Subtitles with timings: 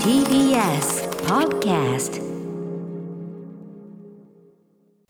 [0.00, 2.16] TBS Podcast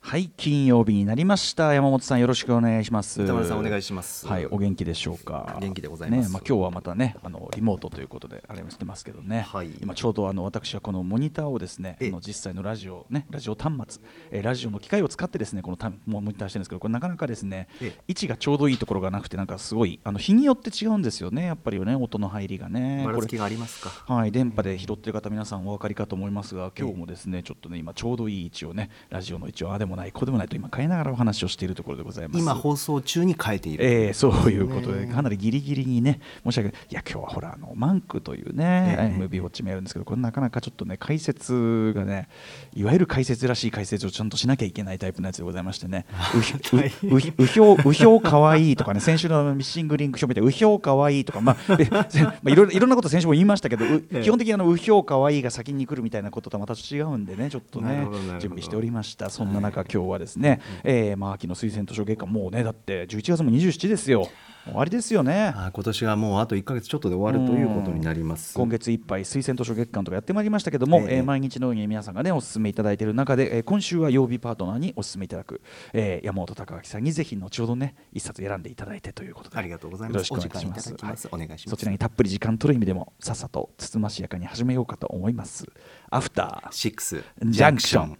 [0.08, 1.74] はい金曜日になりました。
[1.74, 3.20] 山本さんよろしくお願いします。
[3.20, 4.24] 歌丸さんお願いします。
[4.28, 5.58] はいお元気でしょうか。
[5.60, 6.28] 元気でございます。
[6.28, 9.72] ねまあ今日はまたねあのリモートということであれもしてますけどね、はい。
[9.82, 12.06] 今ちょうどあの私はこのモニターをですねあえ。
[12.06, 18.00] えの実際のラジオねラジオ端末、えーラジオの機械を使ってですねこのたモニターしてるんですけどこれなかなかですね、ええ。
[18.06, 23.02] 位置がちょうどいいところがなくてなんかすごいあの日によって違うんですよねやっぱりね音の入りがね。
[23.04, 23.90] ばらつきがありますか。
[24.14, 32.40] はい、電波で拾ってる方皆さんお分かりかと思いますが今日もですねちょっとね今ちょうどいい位置をねラジオの位置をああでもないこうでもないと今変えながらお話をしているところでございます。
[32.40, 36.86] 今放送中に変えている、えーそういうことでかなりギリギリにね申し訳ない。
[36.90, 39.22] いや今日はほらあのマンクというね、ええ。
[39.22, 42.28] MB ウォッチもやるんですけどこれなかなかちょっとね解説がね
[42.74, 46.06] いわゆる解説らしい解説をちゃんとしなきゃいけないタイプのやつでございましてね。
[46.36, 51.56] うひううひうひょううひょうかわいいとかね先週のミッシングリンクショップでうひょうかわいいとかまあ
[51.90, 52.06] ま
[52.44, 53.84] あいろいろんなこと先週も言いましたけど
[54.22, 58.06] 基本的にあのうひょうかわいいが先に来るみたいなこととはまた違うんでねちょっとね
[58.40, 64.28] 準備しておりましたそんな中今日はですね、えーまあ秋の推薦図書月間もうねだって11月も27ですよ。
[64.66, 65.52] 終わりですよね。
[65.54, 68.52] あ今年はもうあと1か月ちょっとで終わるということになります。
[68.54, 71.16] 今月いっぱい推薦図書月間とかやってまいりましたけども、ええ。
[71.18, 75.60] えー毎日のように皆さんがねお勧めいただいている中で、えー今週は曜日パートナーにお勧めいただく、
[75.92, 79.56] えー山本隆明さんにぜひ後ほどね一冊選んでいただいてということで。
[79.56, 80.28] ありがとうございます。
[80.30, 80.92] よろしくお願いします。
[80.92, 81.70] お時間いお願いします。
[81.70, 85.64] そちらにたっぷり時間取る意味でもさっさとつつましやかに始めようかと思います。
[86.10, 87.22] アフターシックス。
[87.44, 88.18] ジャンクション.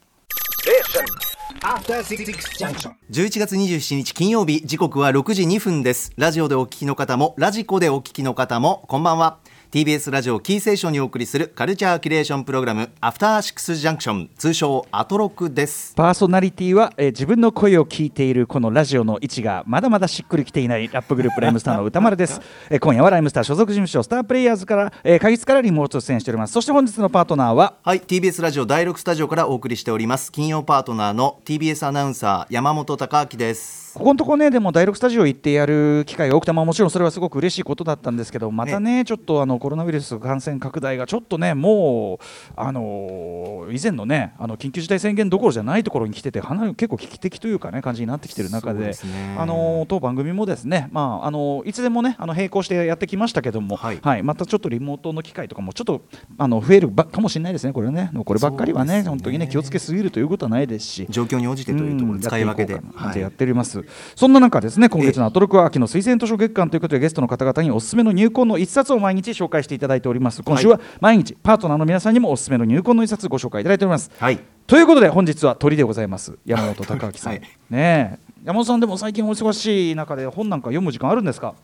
[3.11, 6.13] 11月27日金曜日時刻は6時2分です。
[6.17, 9.39] ラジオでお聞きの方もラジコでお聞きの方もこんばんは。
[9.71, 15.93] TBS ラジオキーセーションにお送りするカルチャーキュレーションプログラムアフターシックスジャンクション通称アトロクです。
[15.97, 26.53] パーソナリティは、えー自分の声を聞いているこのラジオの位置がまだまだしっくりきていないラップグループライムスターの歌丸です、 えー今夜はライムスター所属事務所スタープレイヤーズから、えー、会議室からリモート出演しております。
[26.53, 27.75] そして本日のパートナーは？
[27.83, 30.31] はい TBS ラジオ第6スタジオからお送りしております。
[30.31, 42.25] 金曜パートナーの TBS アナウンサー山本貴明ですここのとこねでも第6スタジオ行ってやる機会が多くて、まあ、もちろんそれはすごく嬉しいことだったんですけどまたねちょっとあのコロナウイルス感染拡大がちょっとねもう
[42.57, 49.37] あの以前のねあの緊急事態宣言どころじゃないところに来てて結構危機的というかね感じになってきてる中でね。
[49.39, 54.23] あの当番組もですねまああのいつでもねあの並行してやってきましたけども、はい。
[54.23, 56.03] またちょっとリモートの機会とかもちょっと
[56.37, 58.11] あの増えるばかもしれないですねこれね。
[58.25, 59.09] こればっかりはねね。
[59.09, 61.07] 本当にね気をつけすぎるということはないですし。
[61.11, 63.21] 状況に応じてというところ使い分けで、はい。
[63.21, 70.43] やっております、そんな中ですね今月のアトロクは秋の推薦図書月間ということでゲストの方々におすすめの入魂の一冊を毎日紹介していただいております。
[70.43, 74.39] 今週は毎日パートナーの皆さんにもおすすめの入魂の一冊ご紹介いただいております、はい。
[74.67, 76.37] ということで本日は鳥でございます。
[76.45, 77.41] 山本隆明さん、はい。
[77.71, 78.27] ねえ。
[78.45, 81.55] 山本さんでも最近お忙しい中で本なんか読む時間あるんですか？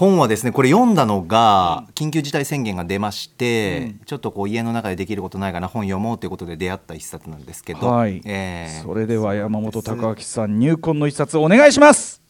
[0.00, 12.22] 本はですねこれ読んだのが緊急事態宣言が出まして、ちょっとこう家の中でできることないかな本読もうということで出会った一冊なんですけど、はい、えーそれでは山本隆明さん入魂の一冊お願いします。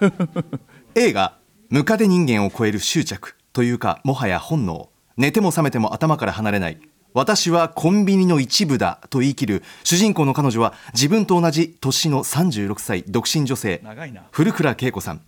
[0.94, 1.38] 映画
[1.70, 4.90] 「ムカデ人間を超える執着」というかもはや本能。
[5.16, 6.78] 寝ても覚めても頭から離れない
[7.14, 13.80] 私はコンビニの一部だと言い切る主人公の彼女は自分と同じ年の36歳独身女性
[14.32, 15.20] 古倉恵子さん。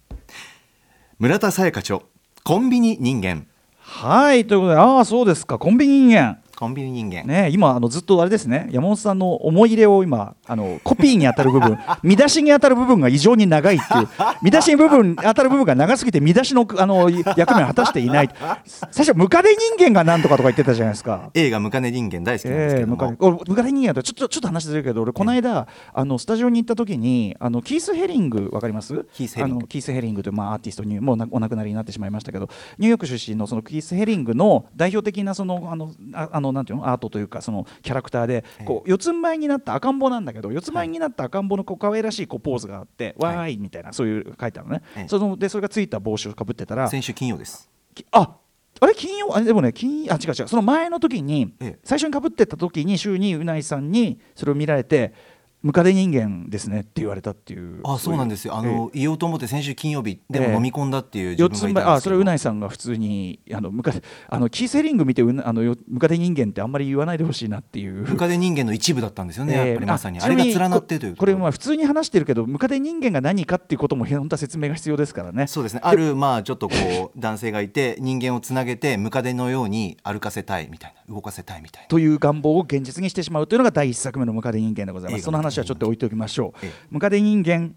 [1.21, 2.01] 村田沙耶香著
[2.43, 3.47] コンビニ人間。
[3.79, 8.69] はいということでああそうですかコンビニ人間コンビニ人間、ね、今あのずっとあれですね。
[8.71, 14.09] 山本さんの思い入れを今あのコピーに当たる部分 見出しに当たる部分が異常に長いっていう
[14.43, 18.31] 見出しに部分当たる部分が長すぎて見出しのあの役目を果たしていない。
[18.91, 21.31] 最初ムカデ人間がなんとかとか言ってたじゃないですか。
[21.35, 29.05] 映画ムカデ人間大好きなんですけども、デ俺ムカデ人間だとちょっとちょっと話ずれるけど俺この間あのスタジオに行った時にあのキース・ヘリングわかります？
[29.13, 29.67] キースヘリング。
[29.67, 36.89] キース・ヘリングという、まあ、アーティストにもうなお亡くなりになってしまいましたけどニューヨーク出身のそのキース・ヘリングの代表的なそのあのああのなんていうの？
[36.89, 43.37] アートというかそのキャラクターでこう四つん這いになった赤ん坊なんだけど四つん這いになった赤ん坊のこう可愛らしいこうポーズがあって、はい。
[43.37, 45.09] わーいみたいなそういう書いてあるのね、ええ。
[45.09, 47.71] そのでそれがついた帽子をかぶってたら先週金曜です。
[47.95, 48.37] きあ
[48.79, 48.95] あれ？
[48.95, 49.37] 金曜？
[49.37, 50.49] あでもね金あ違う違う。
[50.49, 51.79] その前の時に、ええ。
[51.83, 55.15] 最初にかぶってた時に週にうないさんにそれを見られて
[55.63, 57.81] ムカデ人間ですねって言われたっていう。
[57.85, 58.57] あそうなんですよ。
[58.57, 60.45] あの、言おうと思って先週金曜日でえ。
[60.45, 68.09] えも飲み込んだっていう自四分つん這いあそれうないさんが普通にあのムカデあのキーセリング見てうなあのよムカデ人間ってあんまり言わないでほしいなっていう。
[68.09, 70.21] ムカデ人間の一部だったんですよね、えーやっぱりまさに。
[70.21, 75.47] ああれが連なってというここれまあ普通に話してるけどムカデ人間が何かっていうことも本当は説明が必要ですからね。
[75.47, 75.81] そうですね。
[75.83, 76.75] あるまあちょっとこ
[77.15, 81.89] う 男性がいて人間をつなげてムカデのように歩かせたいみたいな動かせたいみたいな。
[81.89, 85.25] という願望を現実にしてしまうというのが第一作目のムカデ人間でございます。
[85.25, 86.67] その話はちょっと置いておきましょう。
[86.67, 86.73] ええ。
[86.91, 87.75] ムカデ人間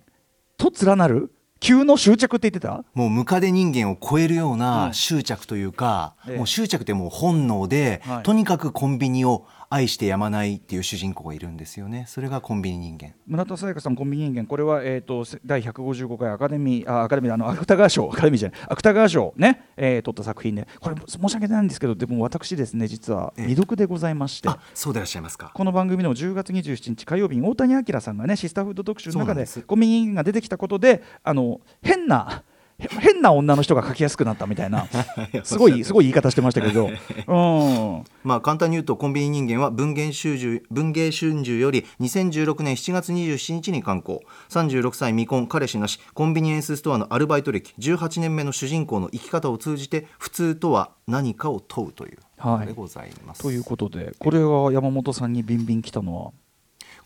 [0.58, 1.32] と連なる
[1.62, 2.86] 急の執着って言ってた？
[2.94, 6.38] もうムカデ人間を超えるよううなん執着というか、ええ。
[6.38, 8.24] もう執着ってもう本能で、はい。
[8.24, 12.06] とにかくコンビニを愛してやまないっていう主人公がいるんですよね。
[12.08, 13.14] それがコンビニ人間。
[13.28, 14.48] 村田沙耶香さんコンビニ人間。
[14.48, 18.10] これは、えー、とせ第155回アカデミーあアカデミーあの芥川賞。
[18.12, 18.60] アカデミーじゃない。
[18.68, 23.46] 芥川賞ね、えー、取った作品でこれ申し訳ないんですけどでも私ですね実はええ。
[23.46, 25.52] 未読でございまして、あそうでいらっしゃいますか。
[25.54, 32.49] この番組でも10月27日火曜日に大谷明さんがねシスターフード特集の中でコンビニ人間が出てきたことであの変なへ
[32.80, 34.88] 変な女の人が書きやすくなったみたいな。
[35.44, 44.22] すごいすごい言い方してましたけど、 うん、まあ簡単に言うとコンビニ人間は文芸春秋文芸春秋より2016年7月27日に刊行。
[44.50, 56.32] 36歳未婚彼氏なしコンビニエンスストアのアルバイト歴18年目の主人公の生き方を通じて普通とは何かを問うというはいことでございます、ということでこれが山本さんにビンビン来たのは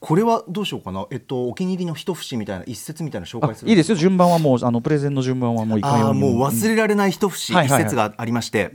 [0.05, 1.05] これはどうしようかな。
[1.11, 3.69] えっとお気に入りの一節みたいな一節みたいな紹あ介する。
[3.69, 3.95] いいですよ。
[3.95, 8.71] 順番はもうあのプレゼンの順番はもういかもう忘れられない一節、一節がありまして、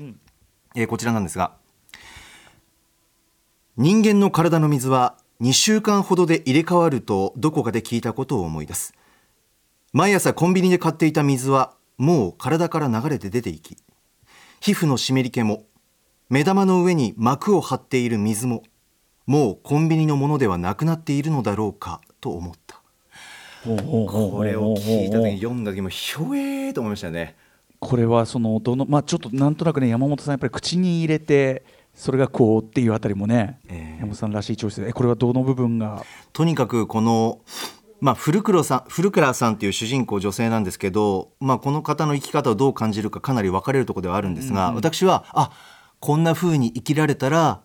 [0.75, 1.53] えーこちらなんですが
[3.77, 8.95] 人間の体の水は2週間ほどで入れ替わるとどこかで聞いたことを思い出す。
[9.93, 13.77] 毎朝コンビニで買っていた水はもう体から流れて出ていき
[14.61, 15.65] 皮膚の湿り気も
[16.31, 18.63] 目玉の上に膜を張っている水も
[19.29, 22.81] もうコンビニのものではなくなっているのだろうかと思った。
[23.63, 27.37] これを聞いた時読んだ時もひょえーと思いましたね。
[27.79, 31.63] これはそのどのまあちょっとなんとなくね山本さんやっぱり口に入れて
[31.95, 34.01] それがこうっていうあたりもね、ええ。
[34.01, 34.89] 山本さんらしいチョイスで。
[34.89, 36.03] えこれはどの部分が？
[36.33, 37.41] とにかくこの、
[38.01, 45.51] まあ、古黒さん古倉さんっていう主人公女性なんですけど、まあ、この方の生き方をどう感じるかかなり分かれるところではあるんですが、私はあ
[46.01, 47.61] こんな風に生きられたら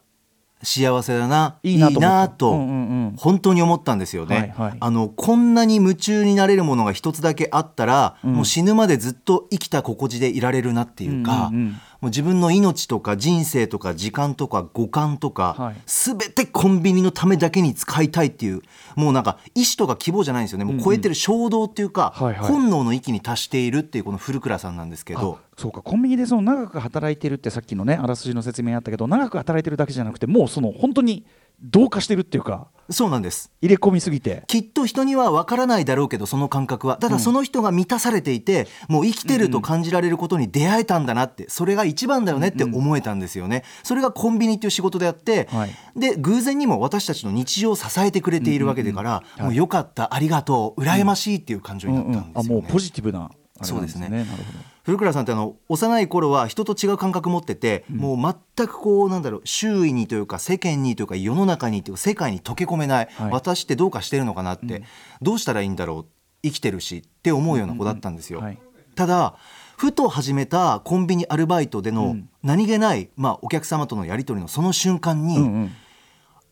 [0.64, 2.30] 幸せだないいなと思った。
[2.30, 2.72] とうんうんう
[3.12, 3.14] ん。
[3.18, 4.78] 本当に思ったんですよね、はいはい。
[4.80, 8.34] あのこんなに夢中になれるものが一つだけあったら、ん。
[8.34, 15.76] もう死ぬまでずっと生きた心地でいられるなっていうか、うんうんうんもう自分の命とか人生とか時間とか五感とか、はい。
[15.86, 18.62] すべてコンビニのためだけに使いたいっていう
[18.98, 20.66] もうなんか意志とか希望じゃないんですよね。
[20.66, 22.50] もう超えてる衝動っていうか、はいはい。
[22.50, 25.40] 本能の域に達しているっていうこの古倉さんなんですけど。
[25.42, 25.82] あそうか。
[25.82, 31.24] コンビニでその長く働いてるってさっきのねあらすじの説明あったけど長く働いてるだけじゃなくてもうその本当に
[31.64, 33.52] 同化してるっていうかそうなんです。
[33.62, 34.44] 入れ込みすぎて。
[34.48, 36.98] きっと人には分からないだろうけどその感覚は。
[36.98, 45.72] ただその人が満たされていて、もう生きてると感じられることに出会えたんだなってそれが一番だよねって思えたんですよね、それがコンビニっていう仕事であって、はい。
[45.96, 49.42] で偶然にも私たちの日常を支えてくれているわけだから、はい。
[49.44, 54.10] もうよかったありがとう羨ましいっていう感情になったんですよね、あもうポジティブなあれなんそうですね。
[54.10, 54.44] なるほど
[54.84, 63.32] 古倉さんってあの幼い頃は人と違う感覚持ってて、もう全くこうなんだろう周囲にというか世間にというか世の中にというか世界に溶け込めない、はい。
[63.32, 64.84] 私ってどうかしてるのかなって、
[65.22, 66.06] どうしたらいいんだろう
[66.44, 68.42] 生きてるしって思うような子だったんですよ。
[68.42, 68.60] はい。
[68.96, 69.36] ただ
[69.78, 72.30] ふと始めたコンビニアルバイトでのうん。
[72.44, 75.72] 何気ない、まあ、お客様とのやり取りのその瞬間に、うんうん。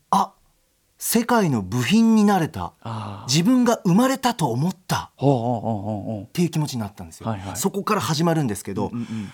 [0.10, 0.34] あ
[1.04, 2.74] 世界の部品になれた。
[2.84, 5.12] あ自分が生まれたと思った。
[5.16, 7.28] っていう気持ちになったんですよ。
[7.28, 7.56] はいはい。
[7.58, 9.30] そこから始まるんですけど、ううんうん。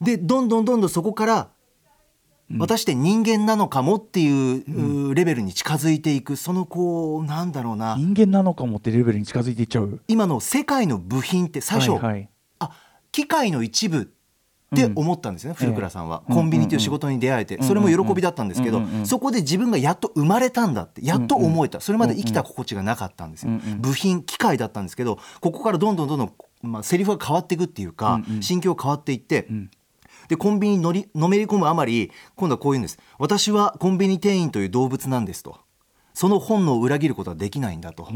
[0.00, 1.48] でどんどんどんどんそこから
[2.56, 6.36] 私って人間なのかもっていう、うレベルに近づいていく。
[6.36, 7.96] そのこうなんだろうな。
[7.98, 10.00] 人間なのかもってレベルに近づいていっちゃう。
[10.06, 12.30] 今の世界の部品って最初、はいはい。
[12.60, 12.70] あ
[13.10, 14.14] 機械の一部
[14.72, 26.32] って思ったんですね、古倉さんは、コンビニという仕事に出会えて、それも喜びだったんですけど、そこで自分がやっと生まれたんだってやっと思えた、それまで生きた心地がなかったんですよ、部品機械だったんですけどここからどんどんどんどん、
[26.62, 29.70] まあ、セリフが変わっていくっていうか、心境が変わっていって、ん。
[30.28, 32.98] でコンビニに乗りのめり込むあまり今度はこういうんです。
[33.18, 35.58] 私はコンビニ店員という動物なんですと。
[36.14, 38.08] その本能を裏切ることはできないんだと。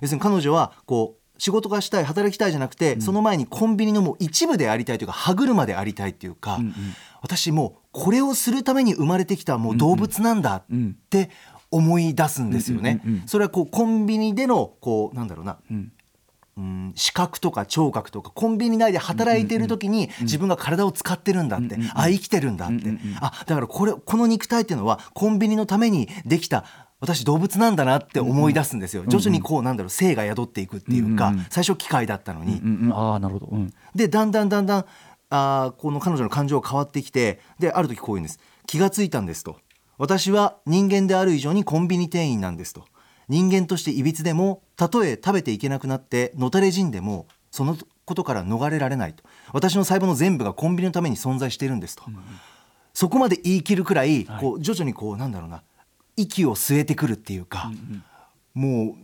[0.00, 6.74] 要するに彼女はこう仕事がしたい働きたいじゃなくて、その前にコンビニのもう一部でありたいというか歯車でありたいっていうか、うんうん。
[7.20, 10.64] 私もうこれをするために生まれてきたもう動物なんだっ
[11.10, 11.30] て
[11.72, 13.00] 思い出すんですよね。
[13.04, 13.28] うんうんうんうん。
[13.28, 15.92] それはこうコンビニでのこうなんだろうな、うん。
[16.58, 22.84] うん、視覚とか聴覚とかコンビニ内で働いている時に自分が体を使ってるんだって、あ生きてるんだって、
[23.20, 33.48] あだからこれこの肉体っていうのはコンビニのためにできた私動物なんだなって思い出すんですよ、徐々にこうなんだろう性が宿っていくっていうか、最初機械だったのに、ああなるほど。
[33.50, 33.74] うん。
[33.92, 34.84] でだんだんだんだん
[35.28, 38.38] あーこの彼女の感情が変わってきてである時こういうんです。
[38.66, 39.56] 気がついたんですと。
[39.98, 42.84] 私は人間である以上にコンビニ店員なんですと。
[43.28, 49.24] 人間としていびつでもたとえ食べていけなくなってのたれ死んでもそのことから逃れられないと。
[49.52, 52.04] 私の細胞の全部がコンビニのために存在しているんですと、
[52.94, 55.62] そこまで言い切るくらい、こう徐々にこうなんだろうな
[56.22, 57.70] 息を据えてくるっていうか、
[58.54, 58.96] も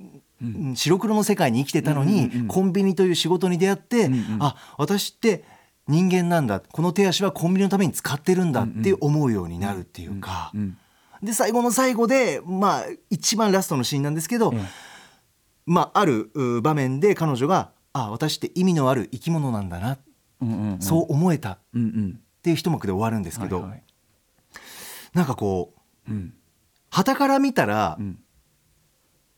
[0.43, 5.45] ううん白黒の世界に生きてたのに、うんうんうんコンビニという仕事に出会って、うんうんあ私って
[5.87, 10.77] 人間なんだこの手足はコンビニのために使ってるんだって思うようになるっていうか、うん
[11.21, 14.61] で最後の最後でまあ一番ラストのシーンなんですけど、ええ。
[15.67, 19.99] まあ、あるう場面で彼女が「あ私って意味のある生き物なんだな、
[20.41, 20.81] うんうんうん。
[20.81, 22.21] そう思えた」っうんうん。
[22.43, 23.83] ていう一幕で終わるんですけど、はいはい。
[25.13, 25.75] なんかこ
[26.09, 26.35] ううん
[26.91, 28.19] 傍から見たら、うん。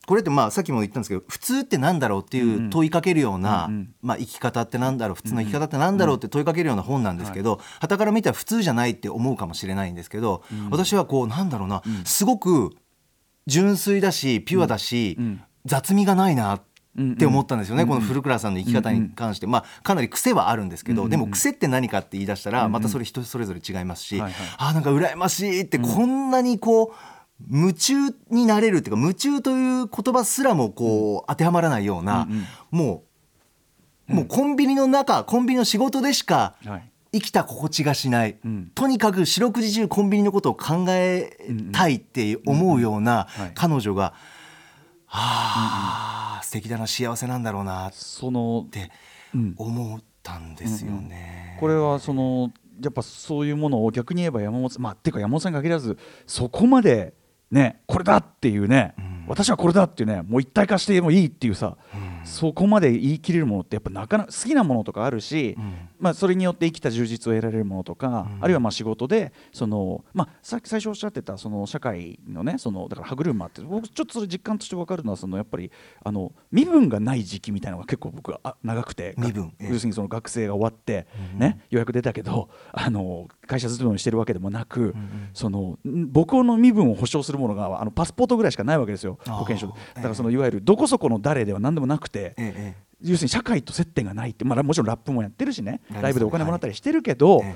[0.06, 3.94] これってまあさっきも言ったんですけど普通ってなんだろうっていう問いかけるような、うんうん。
[4.02, 12.70] まあ、生き方ってなんだろう普通の生き方ってなんだろうって問いかけるような本なんですけど傍から見たら普通じゃないって思うかもしれないんですけど、私はこうなんだろうな、すごく
[13.46, 15.42] 純粋だしピュアだし、うん。
[15.66, 16.62] 雑味がないなっ
[17.18, 26.94] て思ったんですよね、うんこの古倉さんの生き方に関して、まあ、かなり癖はあるんですけど、うんでも癖って何かって言い出したらまたそれ人それぞれ違いますし、はあーなんか羨ましいってこんなにこう
[27.48, 27.94] 夢中
[28.30, 32.46] になれるっていうか夢中という言葉すらもこう当てはまらないような、うんうん。
[32.70, 33.04] も
[34.08, 36.90] うもうコンビニの中コンビニの仕事でしかはい。
[37.12, 38.70] 生きた心地がしない、うん。
[38.72, 41.36] とにかく四六時中コンビニのことを考え
[41.72, 43.52] たいって思うようなはい。
[43.54, 44.14] 彼女が、
[45.06, 48.92] はあ、素敵だな幸せなんだろうなっそのて
[49.34, 49.54] うん。
[49.56, 51.56] 思ったんですよね。
[51.58, 57.12] これはそのやっぱそういうものを逆に言えば山本さんまあっていうか山本さんに限らずそこまで
[57.50, 58.94] ねこれだっていうね、
[59.26, 61.76] 私はこれだっていうねもう一体化してもいいっていうさ、
[62.24, 65.56] そこまで言い切れるものってやっぱなかなか好きなものとかあるし、
[65.98, 75.70] まあ、それによって生きた充実を得られるものとか、あるいはまあ仕事でその、まあ、さっき最初おっしゃってたその社会のねそのだから歯車って僕ちょっとそれ実感として分かるのはそのやっぱり
[76.02, 79.72] あの身分がない時期みたいなのが結構僕はあ長くて身分ええ。
[79.72, 84.94] 要するにその学生が終わって、ね、予約出たけどあの会社勤めをしてるわけでもなく、
[85.34, 89.66] そのん僕の身分を保証するものがあのパスポートぐらいしかないわけですよ保険証。
[89.68, 92.18] でだからそのいわゆるどこそこの誰では何でもなくて。
[92.18, 92.90] ええええ。
[93.02, 97.54] 要するに社会と接点がないって、まあ、もちろんラップもやってるしねライブでお金もらったりしてるけど、ええ。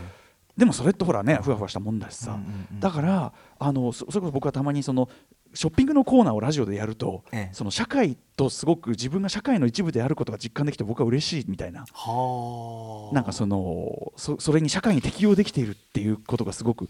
[0.57, 2.81] でもそれってほらねふわふわしたもんだしさ、うんうんうん。
[2.81, 5.09] だからあのそそれこそ僕はたまにその
[5.53, 7.55] ショッピングのコーナーをラジオでやると、ええ。
[7.55, 11.85] その社会とすごく自分が社会の一部であることが実感できて僕は嬉しいみたいな。
[11.93, 13.15] はあ。
[13.15, 16.89] なんかそのそそれに社会に適応できているっていうことがすごく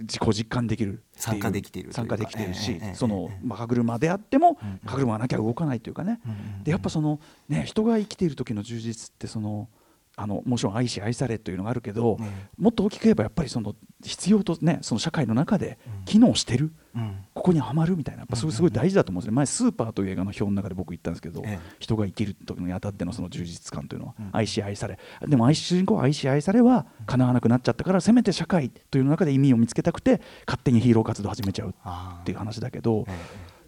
[0.00, 6.20] 自己実感できる参加できている参加できているし、ええええその歯車であっても、歯車がなきゃ動かないというかね、
[6.62, 9.68] でやっぱそのね人が生きている時の充実ってその
[10.18, 12.24] あのもちろん愛し愛されというのがあるけど、え
[12.58, 17.24] もっと大きく言えばやっぱりその必要とねその社会の中で機能してる、うん。
[17.34, 21.76] ここにはまるみたいなやっぱそれすごい大事だと思うんですよ、前スーパーという映画の表の中で僕言ったんですけど、ええ。
[21.78, 24.28] 人が生きる時にあたってのその充実感というのは、うん。
[24.32, 24.98] 愛し愛され。
[25.26, 33.12] でも愛し主人公は愛し愛されは叶わなくなっちゃったからせめて社会という中で意味を見つけたくて勝手にヒーロー活動を始めちゃうっていう話だけど、え。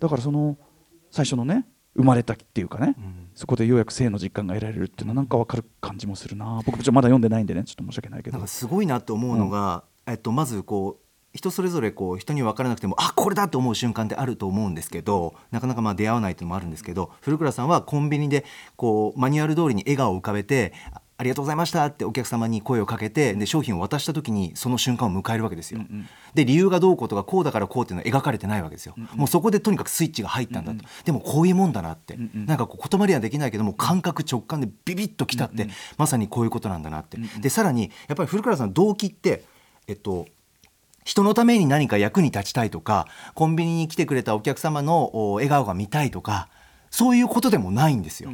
[0.01, 0.59] だからその
[1.11, 1.67] 最初のね
[1.97, 3.29] 生まれたっていうかね、うん。
[3.35, 6.63] そこでようやく性の実感が得られるっていうのはなんか分かる感じもするな。
[6.65, 7.65] 僕ちょっとまだ読んでないんでね。
[7.65, 8.35] ちょっと申し訳ないけど。
[8.35, 18.45] なんかすごいなと思うのが、えっと、まずこう人それぞれこう人に分からなくてもあこれだと思う瞬間ってあると思うんですけどなかなかまあ出会わないというのもあるんですけど古倉さんはコンビニで
[18.77, 20.73] こうマニュアル通りに笑顔を浮かべて
[21.21, 25.81] あありがとうございましたってお客様に声をかけてで商品を渡した時にその瞬間を迎えるわけですよ。
[26.33, 28.95] で理由がどうこうとかこうだからこうっていうのは描かれてないわけですよ。
[29.15, 37.19] もうそこでとにかくスイッチが入ったんだと、でもこういうもんだなって、なんかこう言葉にはできないけども感覚直感でビビッときたって、まさにこういうことなんだなって。
[37.41, 39.45] でさらにやっぱり古倉さんの動機って
[39.89, 40.27] えっと
[41.05, 46.49] 人のために何か役に立ちたいとかコンビニに来てくれたお客様のお笑顔が見たいとか
[46.91, 48.33] そういうことでもないんですよ。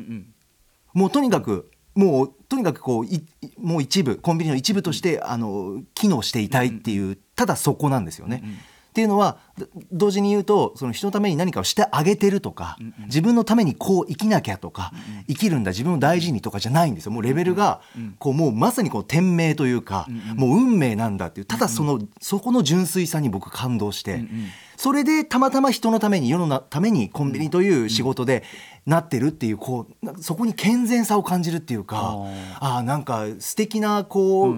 [0.95, 3.27] もうとにかくもうとにかくこういい
[3.59, 8.43] もう一部コンビニの一部としてあの機能していたいっていう、ただそこなんですよね。
[8.97, 14.91] っていうのはど同時に言うとその人のために何かをしてあげてるとか、自分のためにこう生きなきゃとか、
[15.29, 17.13] 生きるんだ自分を大事にとかじゃないんですよ。
[17.13, 17.83] もうレベルが
[18.19, 24.25] こうもうまさにこう天命というか、もう運命なんだっていうただその、そこの純粋さに僕感動して、
[24.79, 28.45] それでたまたま人のために世のなためにコンビニという仕事で
[28.87, 32.17] なってるっていうこうなそこに健全さを感じるっていうか
[32.61, 34.57] ああなんか素敵なこう、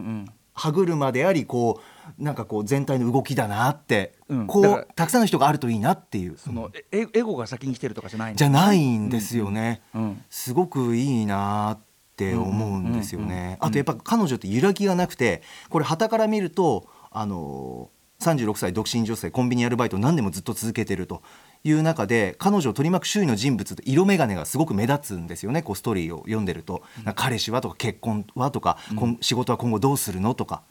[0.55, 6.37] 歯車でありこうなんかこう全体の動きだなって、こうたくさんの人があるといいなっていう。
[6.37, 9.83] そのえエゴが先に来てるとかじゃないじゃないんですよね、
[10.29, 11.79] すごくいいなっ
[12.17, 13.57] て思うんですよね。
[13.61, 21.23] あとやっぱ彼女って揺らぎがなくてこれ旗から見るとあの36歳独身女性コンビニアルバイトを何年もずっと続けてると
[21.63, 25.63] いう中で彼女を取り巻く周囲の人物って色眼鏡がすごく目立つんですよね。
[25.63, 27.15] こうストーリーを読んでると、なん。
[27.15, 30.63] か彼氏はとか結婚はとか、こん仕事は今後どうするのとか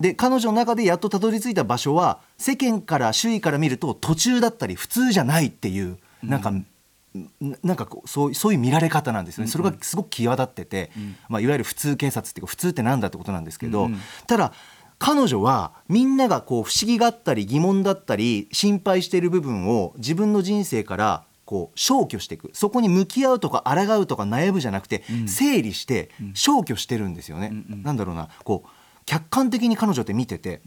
[0.00, 6.62] で彼女の中でやっとたどり着いた場所は世間から周囲から見ると途中だったり普通じゃないっていうなんかな
[7.62, 10.90] なんかこうそうそういう見られ方なんですよね、それがすごく際立ってて、
[11.28, 13.88] まあ、いわゆる普通警察っていうか普通ってなんだってことなんですけど、
[14.26, 14.52] ただ
[14.98, 22.50] 彼女はみんながこう不思議があったり疑問だったり心配している部分を自分の人生からこう消去していく。
[22.52, 27.50] そこに向き合うとか抗うとか悩むじゃなくて、整理して消去してるんですよね。
[27.68, 28.68] なんだろうなこう
[29.08, 30.60] 客観的に彼女って見てて、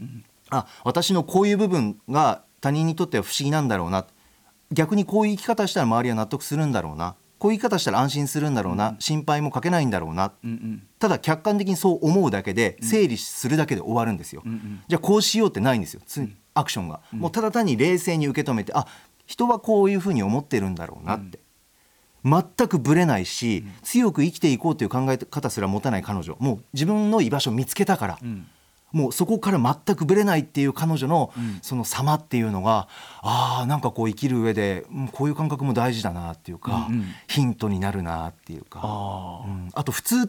[0.50, 4.04] あ私のこういう部分が他人にとっては不思議なんだろうな。
[4.72, 7.14] 逆にこういう生き方したら周りは納得するんだろうな。
[7.38, 10.32] こういう生き方したら安心するんだろうな、心配もかけないんだろうな、
[10.98, 14.42] ただ客観的にそう思うだけで整理するだけで終わるんですよ、
[14.88, 16.00] じゃあこうしようってないんですよ。
[16.04, 18.86] つアクションが、もうただ単に冷静に受け止めてあ
[19.26, 21.38] 人はこういうふうに思ってるんだろうなって、
[22.24, 26.36] 全くぶれないし、強く生きていこうという考え方すら持たない彼女。
[26.38, 28.18] もう自分の居場所を見つけたから、
[28.92, 32.88] もうそこから全くぶれないっていう彼女のその様っていうのが、
[33.22, 36.88] ああなんかこう生きる上でうんこういう感覚も大事だなっていうか、
[37.26, 38.80] ヒントになるなっていうか。
[38.82, 39.70] あうん。
[39.72, 40.26] あと普通っ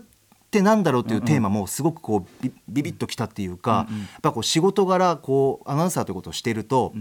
[0.50, 6.94] てなんだろうっていうテーマもすごくこうビビビッときたっていうか、やっぱこう仕事柄こうアナウンサーということをしていると、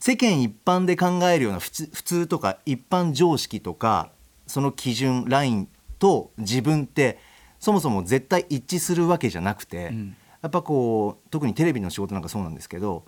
[0.00, 4.10] 世間一般で考えるような普通普通とか一般常識とか
[4.46, 7.18] その基準ラインと自分って
[7.58, 9.94] そもそも絶対一致するわけじゃなくて、
[10.42, 13.04] やっぱこう特にテレビの仕事なんかそうなんですけど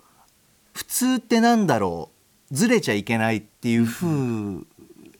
[0.73, 2.09] 普通ってなんだろ
[2.51, 4.65] うずれちゃいけないっていうふう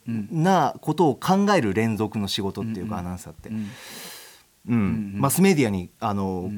[0.08, 3.50] なことを考える連続の仕事っていうか、アナウンサーって、
[4.70, 5.14] うん。
[5.16, 6.50] マスメディアにあの、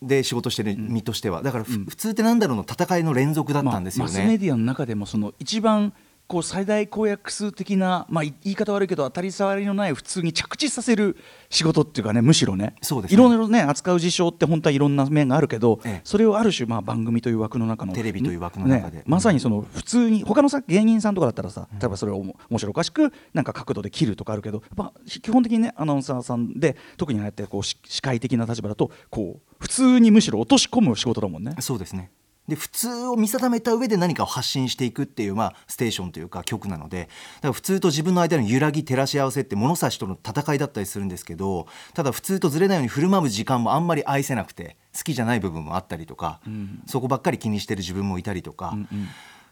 [0.00, 1.42] で仕事してる身としては。
[1.42, 4.12] だからふ、普通ってなんだろうの戦いの連続だったんですよね。
[4.12, 5.92] マスメディアの中でもその一番
[6.28, 11.16] こう最大公約数的な、まあ、い言い方悪いけど当たり障りのない普通に着地させる
[11.48, 12.76] 仕事っていうかねむしろね。
[12.82, 13.14] そうですね。
[13.14, 16.00] いろいろね扱う事象って本当はいろんな面があるけど、ええ。
[16.04, 18.98] それをある種、まあ、番組という枠の中のテレビという枠の中で。
[18.98, 31.54] ねまさにその普通に他のさ芸人さんとかだったらさ例えばそれをおも面白おかしくなんか角度で切るとかあるけどやっぱ基本的にねアナウンサーさんで特にああやってこうし司会的な立場だとこう普通にむしろ落とし込む仕事だもんね。
[31.60, 32.10] そうですね
[32.48, 46.40] で普通を見定めた上で何かを発信していくっていう、まあ、ステーションというか局なのでだから普通と自分の間の揺らぎ照らし合わせって物差しとの戦いだったりするんですけどただ普通とずれないように振る舞う時間もあんまり愛せなくて好きじゃない部分もあったりとか、
[46.86, 48.76] そこばっかり気にしてる自分もいたりとか。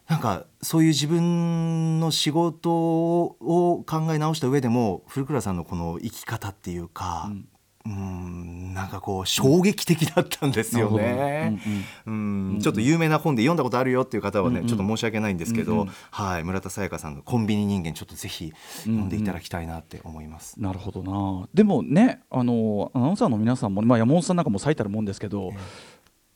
[0.09, 7.48] なんかそういう自分の仕事を考え直した上でも古倉さんのこの生き方っていうか、うん、
[7.87, 11.61] なんかこう衝撃的だったんですよね。
[12.07, 20.61] うんちょっと有名な本で読んだことあるよっていう方はね、ちょっと申し訳ないんですけど、はい、村田沙耶香さんの「コンビニ人間」ちょっとぜひ読んでいただきたいなって思います。
[20.61, 21.49] なるほどな。
[21.55, 25.53] でもねあのアナウンサーの皆さんも、まあ、山本さんなんかも最たるもんですけど、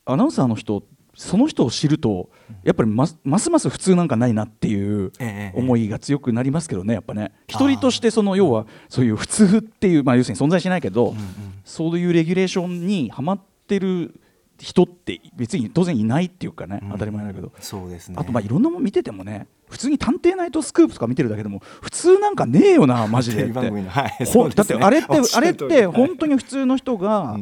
[0.05, 2.29] アナウンサーの人その人を知ると
[2.63, 6.93] やっぱりますます普通なんかないなっていうええ思いが強くなりますけどね。
[6.93, 11.13] やっぱね一人としてその要はそういう普通っていう、まあ、要するに存在しないけど、
[11.65, 14.19] そういうレギュレーションにはまってる
[14.57, 17.51] 人って別に当然いないっていうかね、当たり前だけど。
[17.59, 18.15] そうですね。
[18.17, 23.63] あとまあいろんなもん見ててもね普通に「探偵ナイトスクープ」とか見てるだけでも普通なんかねえよなマジで だっ
[24.67, 27.37] てあれってあれって本当に普通の人が、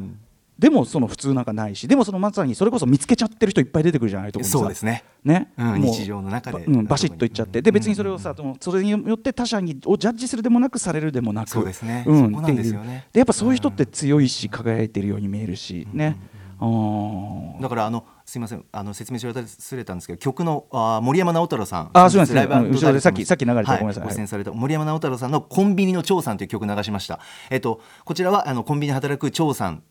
[0.60, 5.06] でもその普通なんかないしでもそのまさにそれこそ見つけちゃってる人いっぱい出てくるじゃないとそうですね。
[5.24, 6.60] ね、うん日常の中で。
[6.60, 7.62] ばうん、バシッといっちゃって。
[7.62, 12.02] で別にそれをさ、そのそれによって他者にをジャッジするでもなくされるでもなくそうですね。
[12.02, 13.08] ん、そこなんですよね。
[13.14, 16.18] でやっぱそういう人って強いし輝いてるように見えるしね、
[16.60, 17.62] あー。
[17.62, 18.66] だからあのすいません。
[18.72, 21.90] あの説明し忘れたんですけど曲のあー森山直太朗さん。
[21.94, 22.70] あーそうなんですね。
[22.70, 24.04] 後ろでさっきさっき流れてはいごめんなさい。
[24.04, 24.52] ご出演された。
[24.52, 27.20] 森山直太朗さんのコンビニの長さんという曲流しました。
[27.50, 29.84] えっとこちらはあのコンビニで働く長さん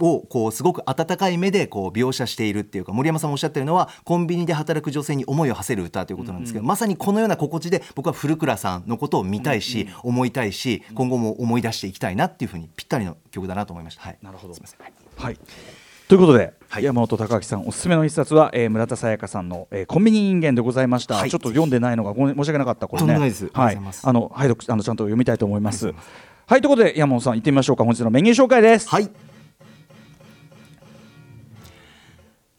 [0.00, 14.02] をこうすごく温かい目でこう描写しているっていうか森山さんもおっしゃってるのはコンビニで働く女性に思いを馳せる歌ということなんですけど、まさにこのような心地で僕は古倉さんのことを見たいし、思いたいし今後も思い出していきたいなっていうふうにぴったりの曲だなと思いました。
[14.02, 14.54] はい、なるほど。
[14.54, 14.92] すいませんはい。
[15.16, 15.38] はい、
[16.08, 16.84] ということで、はい。
[16.84, 21.30] 山本隆明さんおすすめの一冊は、えー村田沙耶香さんの、えーコンビニ人間でございました、はい。
[21.30, 23.14] ちょっと読んでないのが申し訳なかったこれね。
[23.52, 23.76] はい。
[24.02, 25.94] あのはい読あのちゃんと読みたいと思います。
[26.46, 26.60] はい。
[26.60, 27.84] ということで山本さん行ってみましょうか。
[27.84, 28.88] 本日のメニュー紹介です。
[28.88, 29.10] はい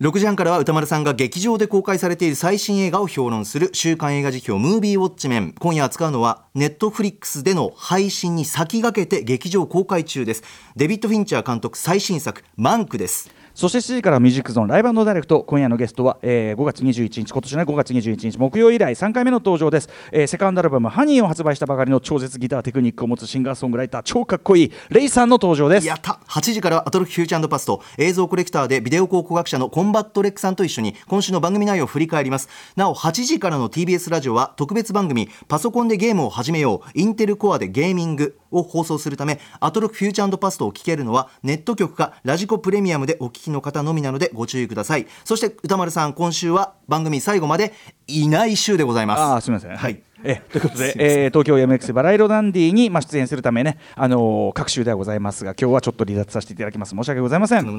[0.02, 5.56] 6時半からは歌丸さんが劇場で公開されている最新映画を評論する週刊映画辞表ムービーウォッチメン。
[5.58, 10.44] 今夜扱うのはネットフリックスでの配信に先駆けて劇場公開中です。
[10.76, 13.32] デビッド・フィンチャー監督最新作マンクです。
[13.56, 25.88] そして7時からミュージックゾーンライブダイレクト今夜のゲストは、えー5月21日今年の、5月21日木曜以来3回目の登場です、えーセカンドアルバム「ハニーを発売したばかりの超絶ギターテクニックを持つシンガーソングライター超かっこいい Reiさんの登場です。
[25.88, 26.20] やった。
[26.28, 32.50] 8時からアトロクフューチャーパスト映像コレクターでビデオ考古学者のコンバットレックさんと一緒に今週の番組内容を振り返ります。
[32.76, 38.38] なお8時からの TBS ラジオは特別番組パソコンでゲームを始めようインテルコアでゲーミング。
[38.58, 45.08] を放送するためアトロクフューチャーパストを聞けるのはネット局かラジコプレミアムでお聞きの方のみなのでご注意ください。
[45.24, 47.74] そして宇多丸さん今週は番組最後まで
[48.08, 49.22] いない週でございます。
[49.22, 49.76] ああすみません。
[49.76, 50.02] はい。
[50.24, 56.96] えということで、えー東京 MX バラ色ダンディに、まあ、出演するためね、あのー各週ではございますが今日はちょっと離脱させていただきます。
[56.96, 57.66] 申し訳ございません。
[57.66, 57.72] こ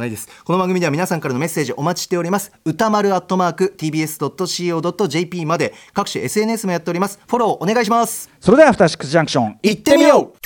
[0.53, 7.19] の番組では皆さんからのメッセージお待ちしております歌丸アットマーク TBS.CO.JP まで各種 SNS もやっております。
[7.27, 8.31] フォローお願いします。
[8.41, 10.46] それではアフターシックスジャンクション行ってみよう